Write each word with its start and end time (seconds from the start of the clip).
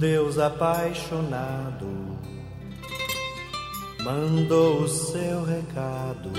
Deus 0.00 0.38
apaixonado 0.38 1.86
mandou 4.02 4.84
o 4.84 4.88
seu 4.88 5.44
recado 5.44 6.30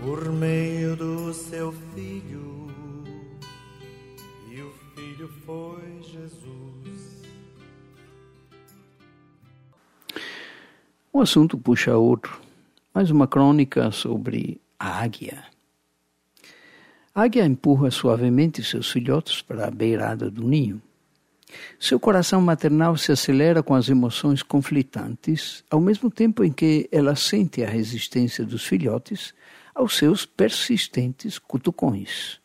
por 0.00 0.32
meio 0.32 0.96
do 0.96 1.34
seu 1.34 1.70
filho, 1.94 2.70
e 4.50 4.62
o 4.62 4.72
filho 4.94 5.28
foi 5.44 6.00
Jesus. 6.00 7.22
Um 11.12 11.20
assunto 11.20 11.58
puxa 11.58 11.94
outro, 11.94 12.40
mais 12.94 13.10
uma 13.10 13.28
crônica 13.28 13.90
sobre 13.90 14.58
a 14.78 15.02
águia. 15.02 15.44
A 17.14 17.24
águia 17.24 17.44
empurra 17.44 17.90
suavemente 17.90 18.64
seus 18.64 18.90
filhotes 18.90 19.42
para 19.42 19.66
a 19.66 19.70
beirada 19.70 20.30
do 20.30 20.42
ninho. 20.42 20.80
Seu 21.78 22.00
coração 22.00 22.40
maternal 22.40 22.96
se 22.96 23.12
acelera 23.12 23.62
com 23.62 23.74
as 23.74 23.88
emoções 23.88 24.42
conflitantes, 24.42 25.64
ao 25.70 25.80
mesmo 25.80 26.10
tempo 26.10 26.44
em 26.44 26.52
que 26.52 26.88
ela 26.90 27.14
sente 27.14 27.62
a 27.62 27.68
resistência 27.68 28.44
dos 28.44 28.64
filhotes 28.64 29.34
aos 29.74 29.96
seus 29.96 30.24
persistentes 30.24 31.38
cutucões. 31.38 32.40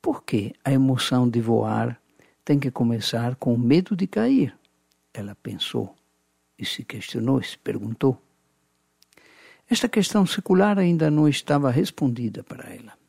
Por 0.00 0.22
que 0.22 0.54
a 0.64 0.72
emoção 0.72 1.28
de 1.28 1.40
voar 1.40 2.00
tem 2.44 2.58
que 2.58 2.70
começar 2.70 3.36
com 3.36 3.54
o 3.54 3.58
medo 3.58 3.96
de 3.96 4.06
cair? 4.06 4.56
Ela 5.12 5.34
pensou 5.34 5.94
e 6.58 6.64
se 6.64 6.84
questionou, 6.84 7.42
se 7.42 7.58
perguntou. 7.58 8.20
Esta 9.68 9.88
questão 9.88 10.26
secular 10.26 10.78
ainda 10.78 11.10
não 11.10 11.28
estava 11.28 11.70
respondida 11.70 12.42
para 12.42 12.74
ela. 12.74 12.99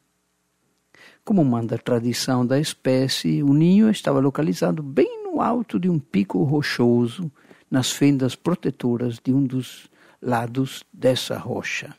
Como 1.23 1.45
manda 1.45 1.75
a 1.75 1.79
tradição 1.79 2.45
da 2.45 2.59
espécie, 2.59 3.43
o 3.43 3.53
ninho 3.53 3.89
estava 3.89 4.19
localizado 4.19 4.81
bem 4.81 5.23
no 5.23 5.39
alto 5.39 5.79
de 5.79 5.87
um 5.87 5.99
pico 5.99 6.43
rochoso, 6.43 7.31
nas 7.69 7.91
fendas 7.91 8.35
protetoras 8.35 9.19
de 9.23 9.31
um 9.31 9.43
dos 9.43 9.89
lados 10.21 10.83
dessa 10.91 11.37
rocha. 11.37 11.95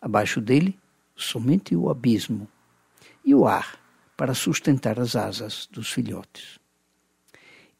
Abaixo 0.00 0.40
dele, 0.40 0.78
somente 1.16 1.74
o 1.74 1.90
abismo 1.90 2.48
e 3.24 3.34
o 3.34 3.46
ar 3.46 3.78
para 4.16 4.34
sustentar 4.34 4.98
as 5.00 5.16
asas 5.16 5.68
dos 5.70 5.92
filhotes. 5.92 6.58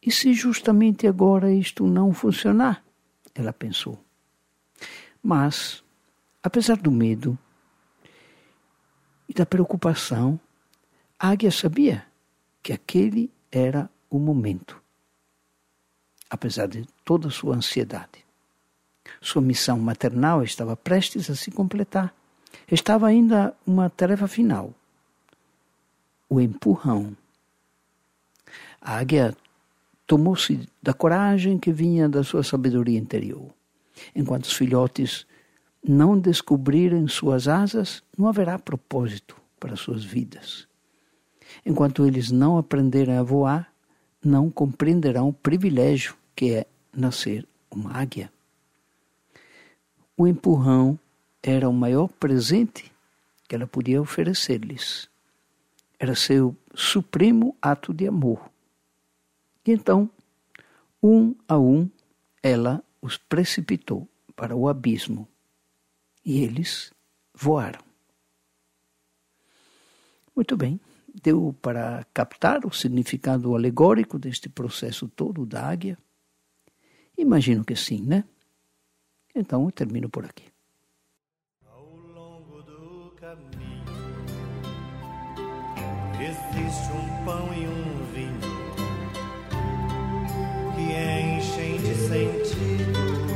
E 0.03 0.11
se 0.11 0.33
justamente 0.35 1.07
agora 1.07 1.53
isto 1.53 1.87
não 1.87 2.13
funcionar? 2.13 2.85
Ela 3.35 3.53
pensou. 3.53 3.99
Mas, 5.23 5.83
apesar 6.43 6.77
do 6.77 6.91
medo 6.91 7.39
e 9.29 9.33
da 9.33 9.47
preocupação, 9.47 10.39
a 11.19 11.31
águia 11.31 11.51
sabia 11.51 12.07
que 12.63 12.73
aquele 12.73 13.31
era 13.51 13.91
o 14.09 14.19
momento, 14.19 14.81
apesar 16.31 16.69
de 16.69 16.87
toda 17.05 17.27
a 17.27 17.31
sua 17.31 17.57
ansiedade. 17.57 18.25
Sua 19.21 19.43
missão 19.43 19.81
maternal 19.81 20.45
estava 20.45 20.77
prestes 20.77 21.29
a 21.29 21.35
se 21.35 21.51
completar. 21.51 22.15
Estava 22.71 23.09
ainda 23.09 23.55
uma 23.67 23.91
tarefa 23.91 24.29
final: 24.29 24.73
o 26.29 26.41
empurrão. 26.41 27.17
A 28.81 28.99
águia 28.99 29.37
tomou-se 30.07 30.69
da 30.81 30.95
coragem 30.95 31.59
que 31.59 31.73
vinha 31.73 32.09
da 32.09 32.23
sua 32.23 32.45
sabedoria 32.45 32.99
interior. 32.99 33.51
Enquanto 34.15 34.45
os 34.45 34.53
filhotes 34.53 35.27
não 35.83 36.17
descobrirem 36.19 37.09
suas 37.09 37.49
asas, 37.49 38.05
não 38.17 38.29
haverá 38.29 38.57
propósito 38.57 39.37
para 39.59 39.75
suas 39.75 40.05
vidas. 40.05 40.68
Enquanto 41.69 42.07
eles 42.07 42.31
não 42.31 42.57
aprenderem 42.57 43.19
a 43.19 43.23
voar, 43.23 43.71
não 44.25 44.51
compreenderão 44.51 45.29
o 45.29 45.35
privilégio 45.35 46.17
que 46.35 46.55
é 46.55 46.67
nascer 46.91 47.47
uma 47.71 47.93
águia. 47.93 48.33
O 50.17 50.27
empurrão 50.27 50.99
era 51.43 51.69
o 51.69 51.73
maior 51.75 52.09
presente 52.09 52.91
que 53.47 53.55
ela 53.55 53.67
podia 53.67 54.01
oferecer-lhes. 54.01 55.11
Era 55.99 56.15
seu 56.15 56.57
supremo 56.75 57.55
ato 57.61 57.93
de 57.93 58.09
amor. 58.09 58.51
E 59.67 59.71
então, 59.71 60.09
um 61.03 61.35
a 61.47 61.59
um, 61.59 61.87
ela 62.43 62.83
os 62.99 63.19
precipitou 63.19 64.09
para 64.35 64.57
o 64.57 64.71
abismo 64.71 65.29
e 66.25 66.43
eles 66.43 66.95
voaram. 67.35 67.81
Muito 70.35 70.57
bem 70.57 70.81
deu 71.21 71.55
para 71.61 72.07
captar 72.13 72.65
o 72.65 72.73
significado 72.73 73.55
alegórico 73.55 74.19
deste 74.19 74.49
processo 74.49 75.09
todo 75.09 75.45
da 75.47 75.67
águia? 75.67 75.99
Imagino 77.17 77.65
que 77.65 77.75
sim, 77.75 78.03
né? 78.03 78.25
Então 79.35 79.65
eu 79.65 79.73
termino 79.73 80.09
por 80.09 80.25
aqui. 80.25 80.45
Ao 81.67 81.85
longo 81.85 82.63
do 82.63 83.13
caminho 83.17 83.85
existe 86.21 86.93
um 86.93 87.25
pão 87.25 87.55
e 87.55 87.67
um 87.67 88.05
vinho 88.13 88.41
que 90.75 90.83
enchem 91.37 91.77
de 91.79 91.95
sentido 91.95 93.29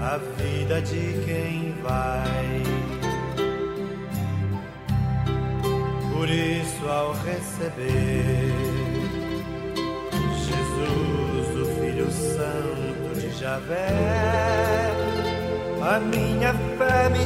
a 0.00 0.18
vida 0.18 0.82
de 0.82 1.24
quem 1.24 1.72
vai. 1.82 2.93
Receber. 7.22 8.52
Jesus, 10.46 11.48
o 11.56 11.80
Filho 11.80 12.10
Santo 12.10 13.20
de 13.20 13.30
Javé, 13.38 13.88
a 15.82 15.98
minha 16.00 16.54
fé 16.78 17.08
me 17.10 17.23